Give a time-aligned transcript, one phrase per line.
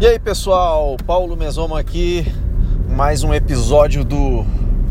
[0.00, 2.26] E aí pessoal, Paulo Mesomo aqui,
[2.88, 4.46] mais um episódio do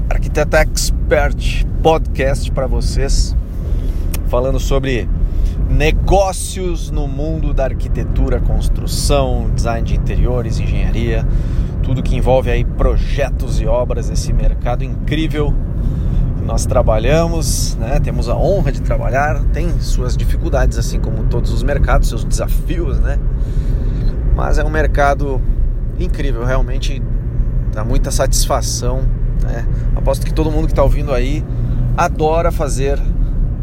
[0.08, 3.36] Arquiteto Expert Podcast para vocês,
[4.28, 5.10] falando sobre
[5.68, 11.28] negócios no mundo da arquitetura, construção, design de interiores, engenharia,
[11.82, 15.52] tudo que envolve aí projetos e obras, esse mercado incrível
[16.38, 18.00] que nós trabalhamos, né?
[18.00, 23.00] Temos a honra de trabalhar, tem suas dificuldades assim como todos os mercados, seus desafios,
[23.00, 23.18] né?
[24.40, 25.42] Mas é um mercado
[26.00, 27.04] incrível, realmente
[27.74, 29.02] dá muita satisfação.
[29.44, 29.68] Né?
[29.98, 31.44] Aposto que todo mundo que está ouvindo aí
[31.98, 32.98] adora fazer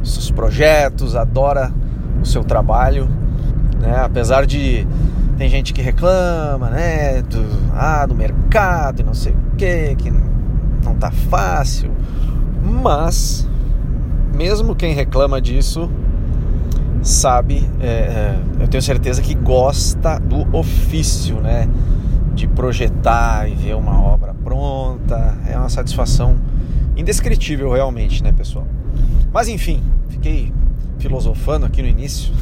[0.04, 1.72] seus projetos, adora
[2.20, 3.08] o seu trabalho,
[3.80, 4.02] né?
[4.04, 4.86] apesar de
[5.38, 7.42] tem gente que reclama, né, do,
[7.74, 10.12] ah, do mercado e não sei o que, que
[10.84, 11.90] não tá fácil,
[12.62, 13.48] mas
[14.34, 15.90] mesmo quem reclama disso
[17.02, 21.68] sabe, é, é, eu tenho certeza que gosta do ofício, né?
[22.34, 25.36] De projetar e ver uma obra pronta.
[25.48, 26.36] É uma satisfação
[26.96, 28.66] indescritível, realmente, né, pessoal?
[29.32, 30.52] Mas enfim, fiquei
[30.98, 32.32] filosofando aqui no início.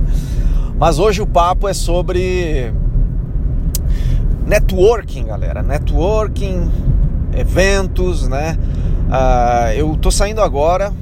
[0.78, 2.72] Mas hoje o papo é sobre
[4.46, 5.62] networking, galera.
[5.62, 6.70] Networking,
[7.36, 8.58] eventos, né?
[9.08, 10.92] Uh, eu tô saindo agora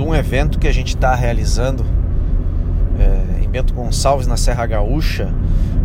[0.00, 1.84] de um evento que a gente está realizando
[2.98, 5.30] é, em Bento Gonçalves, na Serra Gaúcha,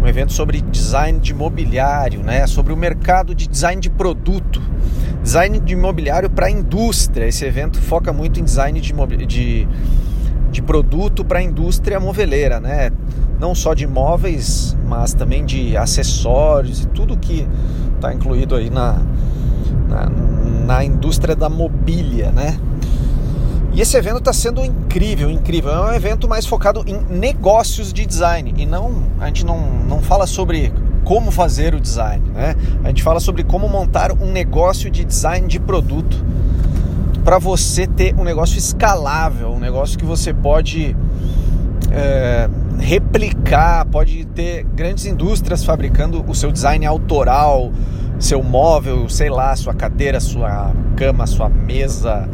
[0.01, 2.47] um evento sobre design de mobiliário, né?
[2.47, 4.61] sobre o mercado de design de produto,
[5.21, 7.27] design de mobiliário para a indústria.
[7.27, 8.93] Esse evento foca muito em design de,
[9.25, 9.67] de,
[10.49, 12.91] de produto para a indústria moveleira, né?
[13.37, 17.45] não só de móveis, mas também de acessórios e tudo que
[17.95, 18.97] está incluído aí na,
[19.89, 20.09] na,
[20.65, 22.57] na indústria da mobília, né?
[23.75, 25.69] E esse evento está sendo incrível, incrível.
[25.69, 30.01] É um evento mais focado em negócios de design e não a gente não, não
[30.01, 30.71] fala sobre
[31.03, 32.55] como fazer o design, né?
[32.85, 36.23] A gente fala sobre como montar um negócio de design de produto
[37.25, 40.95] para você ter um negócio escalável, um negócio que você pode
[41.91, 47.73] é, replicar, pode ter grandes indústrias fabricando o seu design autoral,
[48.19, 52.29] seu móvel, sei lá, sua cadeira, sua cama, sua mesa,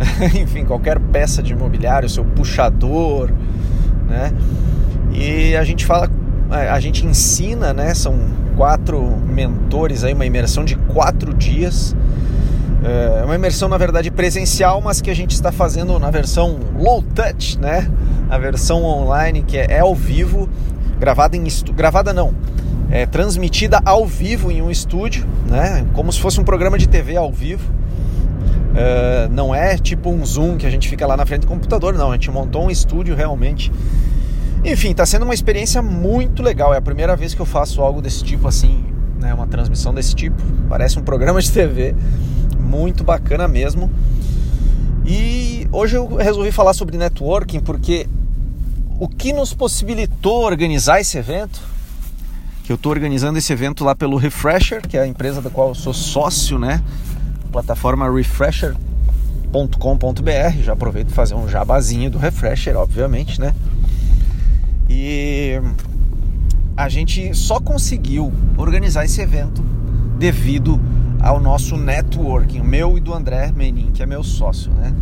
[0.40, 3.30] enfim, qualquer peça de imobiliário, seu puxador,
[4.08, 4.32] né?
[5.12, 6.08] E a gente fala,
[6.50, 7.94] a gente ensina, né?
[7.94, 8.18] São
[8.56, 11.94] quatro mentores aí, uma imersão de quatro dias.
[12.82, 17.02] É uma imersão, na verdade, presencial, mas que a gente está fazendo na versão low
[17.02, 17.90] touch, né?
[18.28, 20.48] A versão online, que é, é ao vivo,
[20.98, 21.44] gravada em
[21.74, 22.34] gravada não,
[22.90, 25.86] é transmitida ao vivo em um estúdio, né?
[25.92, 27.70] Como se fosse um programa de TV ao vivo.
[28.70, 31.94] Uh, não é tipo um Zoom que a gente fica lá na frente do computador,
[31.94, 32.10] não.
[32.10, 33.72] A gente montou um estúdio realmente.
[34.64, 36.72] Enfim, está sendo uma experiência muito legal.
[36.72, 38.84] É a primeira vez que eu faço algo desse tipo assim,
[39.18, 39.34] né?
[39.34, 40.40] Uma transmissão desse tipo.
[40.68, 41.94] Parece um programa de TV.
[42.58, 43.90] Muito bacana mesmo.
[45.04, 48.06] E hoje eu resolvi falar sobre networking porque
[49.00, 51.58] o que nos possibilitou organizar esse evento,
[52.62, 55.70] que eu estou organizando esse evento lá pelo Refresher, que é a empresa da qual
[55.70, 56.82] eu sou sócio, né?
[57.50, 60.62] Plataforma refresher.com.br.
[60.62, 63.54] Já aproveito para fazer um jabazinho do Refresher, obviamente, né?
[64.88, 65.60] E
[66.76, 69.62] a gente só conseguiu organizar esse evento
[70.18, 70.80] devido
[71.20, 74.94] ao nosso networking, meu e do André Menin, que é meu sócio, né?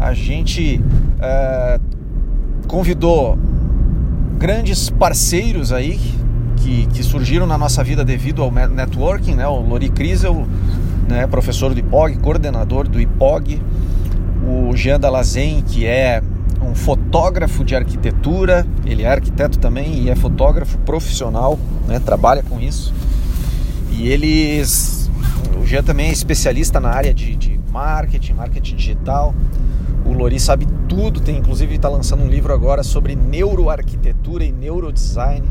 [0.00, 3.38] A gente uh, convidou
[4.38, 5.98] grandes parceiros aí
[6.56, 9.46] que, que, surgiram na nossa vida devido ao networking, né?
[9.46, 10.46] O Lori Crisel,
[11.08, 13.62] né, professor do IPOG, coordenador do IPOG,
[14.46, 16.22] o Jean Dalazen, que é
[16.60, 22.60] um fotógrafo de arquitetura, ele é arquiteto também e é fotógrafo profissional, né, trabalha com
[22.60, 22.92] isso.
[23.90, 25.10] E eles,
[25.60, 29.34] o Jean também é especialista na área de, de marketing, marketing digital.
[30.04, 35.44] O Lori sabe tudo, tem inclusive está lançando um livro agora sobre neuroarquitetura e neurodesign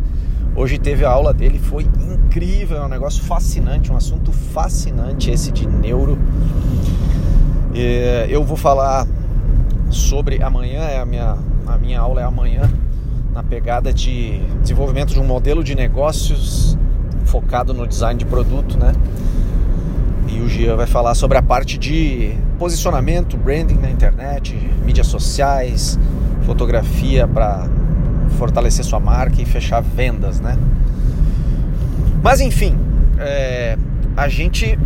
[0.57, 5.51] Hoje teve a aula dele, foi incrível, é um negócio fascinante, um assunto fascinante esse
[5.51, 6.17] de neuro.
[8.27, 9.05] Eu vou falar
[9.91, 11.37] sobre amanhã, é a minha,
[11.67, 12.67] a minha aula é amanhã,
[13.35, 16.75] na pegada de desenvolvimento de um modelo de negócios
[17.25, 18.93] focado no design de produto, né?
[20.27, 25.99] E o Gia vai falar sobre a parte de posicionamento, branding na internet, mídias sociais,
[26.47, 27.69] fotografia para
[28.37, 30.57] fortalecer sua marca e fechar vendas, né?
[32.23, 32.77] Mas enfim,
[33.19, 33.77] é,
[34.15, 34.77] a gente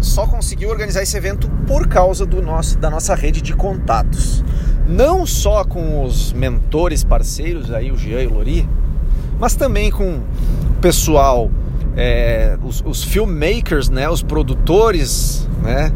[0.00, 4.44] só conseguiu organizar esse evento por causa do nosso, da nossa rede de contatos.
[4.86, 8.68] Não só com os mentores parceiros, aí o Jean e o Lori,
[9.38, 10.20] mas também com
[10.80, 11.50] pessoal,
[11.96, 15.92] é, os, os filmmakers, né, os produtores, né,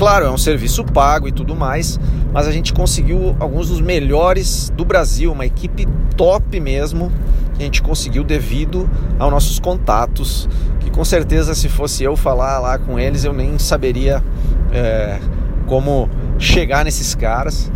[0.00, 2.00] claro, é um serviço pago e tudo mais,
[2.32, 5.86] mas a gente conseguiu alguns dos melhores do Brasil, uma equipe
[6.16, 7.12] top mesmo,
[7.54, 8.88] que a gente conseguiu devido
[9.18, 10.48] aos nossos contatos,
[10.80, 14.24] que com certeza se fosse eu falar lá com eles, eu nem saberia
[14.72, 15.18] é,
[15.66, 16.08] como
[16.38, 17.70] chegar nesses caras.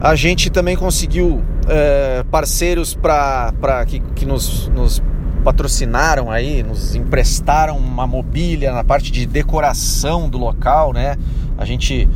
[0.00, 5.00] A gente também conseguiu é, parceiros para que, que nos, nos
[5.40, 11.16] patrocinaram aí, nos emprestaram uma mobília na parte de decoração do local, né?
[11.56, 12.08] A gente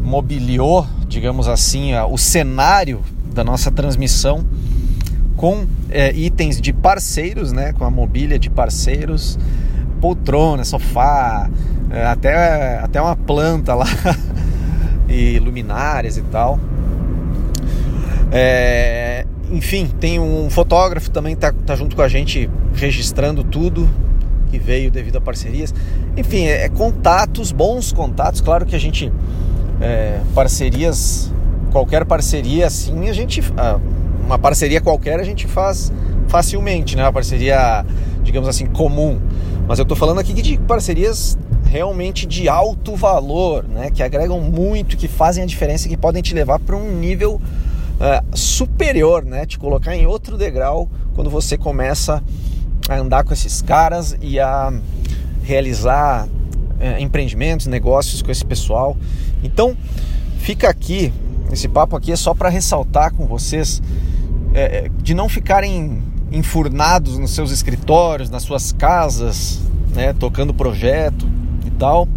[0.00, 3.00] mobiliou, digamos assim, o cenário
[3.34, 4.44] da nossa transmissão
[5.36, 7.72] com é, itens de parceiros, né?
[7.72, 9.38] Com a mobília de parceiros,
[10.00, 11.50] poltrona, sofá,
[11.90, 13.86] é, até, até uma planta lá
[15.08, 16.58] e luminárias e tal.
[18.32, 23.88] É, enfim, tem um fotógrafo também tá, tá junto com a gente registrando tudo
[24.50, 25.74] que veio devido a parcerias.
[26.16, 28.40] Enfim, é, é contatos, bons contatos.
[28.40, 29.12] Claro que a gente
[29.80, 31.32] é, parcerias,
[31.70, 33.78] qualquer parceria assim, a gente ah,
[34.24, 35.92] uma parceria qualquer a gente faz
[36.28, 37.04] facilmente, né?
[37.04, 37.84] Uma parceria,
[38.22, 39.20] digamos assim, comum.
[39.68, 43.90] Mas eu tô falando aqui de parcerias realmente de alto valor, né?
[43.90, 47.40] Que agregam muito, que fazem a diferença, que podem te levar para um nível
[47.96, 49.46] uh, superior, né?
[49.46, 52.22] Te colocar em outro degrau quando você começa
[52.88, 54.72] a andar com esses caras e a
[55.42, 58.96] realizar uh, empreendimentos, negócios com esse pessoal.
[59.42, 59.76] Então,
[60.38, 61.12] fica aqui,
[61.52, 67.32] esse papo aqui é só para ressaltar com vocês uh, de não ficarem enfurnados nos
[67.32, 69.60] seus escritórios, nas suas casas,
[69.94, 71.26] né, tocando projeto
[71.64, 72.08] e tal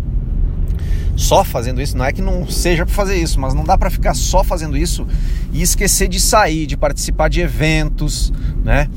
[1.20, 1.98] só fazendo isso.
[1.98, 4.78] Não é que não seja para fazer isso, mas não dá para ficar só fazendo
[4.78, 5.06] isso
[5.52, 8.32] e esquecer de sair, de participar de eventos,
[8.64, 8.88] né?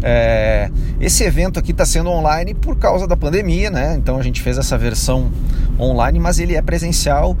[0.00, 0.70] É,
[1.00, 3.96] esse evento aqui está sendo online por causa da pandemia, né?
[3.96, 5.30] Então a gente fez essa versão
[5.78, 7.36] online, mas ele é presencial.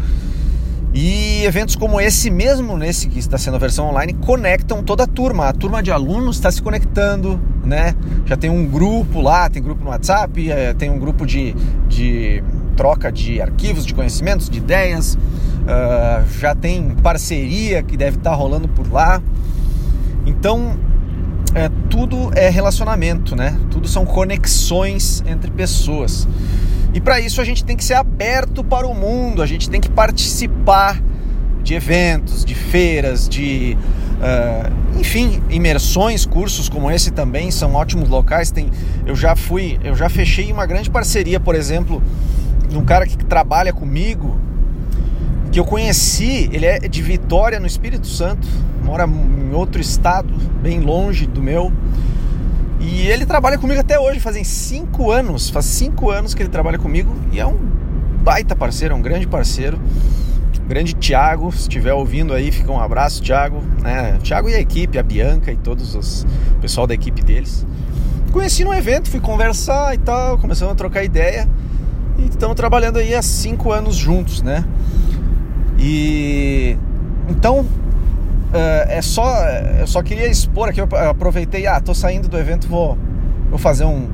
[0.94, 5.06] E eventos como esse mesmo, nesse que está sendo a versão online, conectam toda a
[5.06, 5.48] turma.
[5.48, 7.94] A turma de alunos está se conectando, né?
[8.26, 11.54] Já tem um grupo lá, tem grupo no WhatsApp, é, tem um grupo de,
[11.88, 12.42] de
[12.72, 15.14] troca de arquivos, de conhecimentos, de ideias.
[15.14, 19.22] Uh, já tem parceria que deve estar tá rolando por lá.
[20.26, 20.76] Então,
[21.54, 23.56] é, tudo é relacionamento, né?
[23.70, 26.26] Tudo são conexões entre pessoas.
[26.94, 29.80] E para isso a gente tem que ser aberto para o mundo, a gente tem
[29.80, 31.00] que participar
[31.62, 33.76] de eventos, de feiras, de
[34.18, 38.50] uh, enfim, imersões, cursos como esse também são ótimos locais.
[38.50, 38.70] Tem,
[39.06, 42.02] eu já fui, eu já fechei uma grande parceria, por exemplo,
[42.78, 44.38] um cara que trabalha comigo,
[45.50, 48.48] que eu conheci, ele é de Vitória, no Espírito Santo,
[48.82, 50.32] mora em outro estado,
[50.62, 51.70] bem longe do meu.
[52.80, 56.78] E ele trabalha comigo até hoje, fazem cinco anos, faz cinco anos que ele trabalha
[56.78, 57.56] comigo e é um
[58.22, 59.78] baita parceiro, é um grande parceiro.
[60.66, 63.62] Grande Thiago, se estiver ouvindo aí, fica um abraço, Thiago.
[63.82, 64.18] Né?
[64.22, 66.24] Thiago e a equipe, a Bianca e todos os
[66.56, 67.66] o pessoal da equipe deles.
[68.32, 71.46] Conheci num evento, fui conversar e tal, começamos a trocar ideia.
[72.22, 74.64] E estamos trabalhando aí há cinco anos juntos, né?
[75.78, 76.76] E
[77.28, 79.44] então uh, é só
[79.80, 82.96] eu só queria expor aqui, eu aproveitei, ah, tô saindo do evento, vou,
[83.50, 84.08] vou fazer um,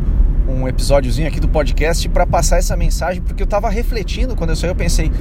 [0.49, 4.57] um episódiozinho aqui do podcast para passar essa mensagem, porque eu tava refletindo quando eu
[4.57, 5.13] saí, eu pensei,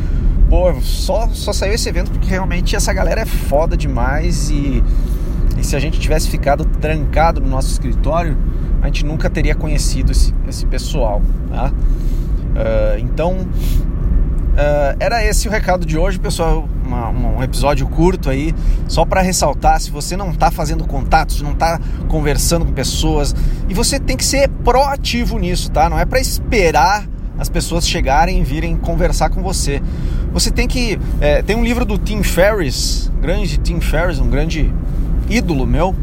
[0.49, 4.81] pô, só, só saiu esse evento porque realmente essa galera é foda demais e,
[5.57, 8.37] e se a gente tivesse ficado trancado no nosso escritório,
[8.81, 11.73] a gente nunca teria conhecido esse, esse pessoal, tá?
[13.17, 13.47] Então,
[14.57, 16.67] Uh, era esse o recado de hoje, pessoal.
[16.83, 18.55] Uma, um episódio curto aí,
[18.87, 23.35] só para ressaltar: se você não está fazendo contatos, não está conversando com pessoas,
[23.69, 25.87] e você tem que ser proativo nisso, tá?
[25.87, 27.07] Não é para esperar
[27.37, 29.79] as pessoas chegarem e virem conversar com você.
[30.33, 30.99] Você tem que.
[31.21, 34.73] É, tem um livro do Tim Ferriss, grande Tim Ferriss, um grande
[35.29, 35.95] ídolo meu,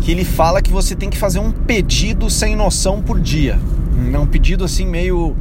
[0.00, 3.60] que ele fala que você tem que fazer um pedido sem noção por dia.
[4.20, 5.36] Um pedido assim meio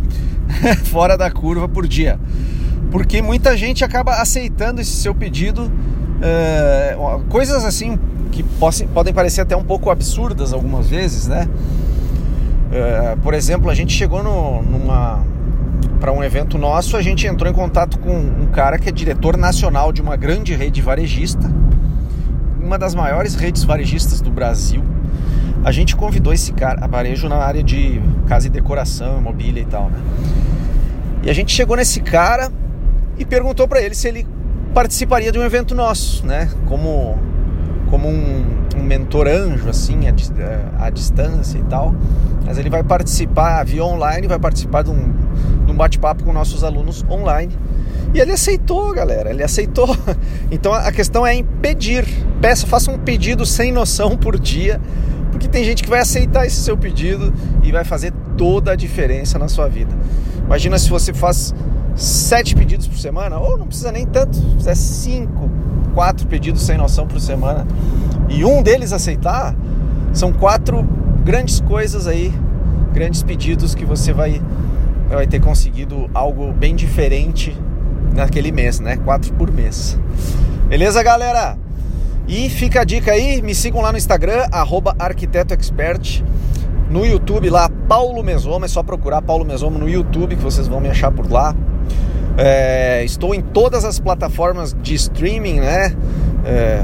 [0.85, 2.19] fora da curva por dia.
[2.91, 7.97] Porque muita gente acaba aceitando esse seu pedido, uh, coisas assim
[8.31, 11.47] que possam, podem parecer até um pouco absurdas algumas vezes, né?
[12.69, 15.23] Uh, por exemplo, a gente chegou no, numa
[15.99, 19.37] para um evento nosso, a gente entrou em contato com um cara que é diretor
[19.37, 21.49] nacional de uma grande rede varejista,
[22.61, 24.83] uma das maiores redes varejistas do Brasil.
[25.63, 29.65] A gente convidou esse cara, a varejo na área de casa e decoração, mobília e
[29.65, 29.99] tal, né?
[31.23, 32.51] E a gente chegou nesse cara
[33.17, 34.27] e perguntou para ele se ele
[34.73, 36.49] participaria de um evento nosso, né?
[36.65, 37.17] Como
[37.93, 38.43] como um,
[38.75, 41.93] um mentor anjo, assim, à, à, distância e tal.
[42.43, 45.13] Mas ele vai participar via online, vai participar de um,
[45.63, 47.55] de um bate-papo com nossos alunos online.
[48.11, 49.95] E ele aceitou, galera, ele aceitou.
[50.49, 52.03] Então a questão é impedir.
[52.41, 54.81] Peça, faça um pedido sem noção por dia,
[55.43, 59.37] porque tem gente que vai aceitar esse seu pedido e vai fazer toda a diferença
[59.37, 59.93] na sua vida.
[60.45, 61.53] Imagina se você faz
[61.95, 65.49] sete pedidos por semana, ou não precisa nem tanto, se fizer cinco,
[65.93, 67.67] quatro pedidos sem noção por semana
[68.29, 69.53] e um deles aceitar,
[70.13, 70.81] são quatro
[71.25, 72.33] grandes coisas aí,
[72.93, 74.41] grandes pedidos que você vai,
[75.09, 77.55] vai ter conseguido algo bem diferente
[78.15, 78.95] naquele mês, né?
[78.95, 79.99] Quatro por mês.
[80.69, 81.57] Beleza, galera?
[82.27, 86.23] E fica a dica aí, me sigam lá no Instagram, arroba arquitetoexpert.
[86.89, 90.79] No YouTube lá, Paulo Mesomo, é só procurar Paulo Mesomo no YouTube que vocês vão
[90.79, 91.55] me achar por lá.
[92.37, 95.95] É, estou em todas as plataformas de streaming, né?
[96.45, 96.83] É,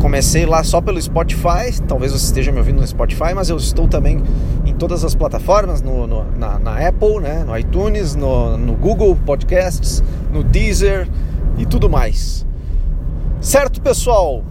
[0.00, 3.86] comecei lá só pelo Spotify, talvez você esteja me ouvindo no Spotify, mas eu estou
[3.86, 4.22] também
[4.66, 7.44] em todas as plataformas, no, no na, na, Apple, né?
[7.46, 11.08] no iTunes, no, no Google Podcasts, no Deezer
[11.56, 12.44] e tudo mais.
[13.40, 14.42] Certo, pessoal?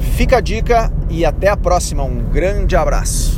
[0.00, 2.02] Fica a dica e até a próxima.
[2.02, 3.35] Um grande abraço.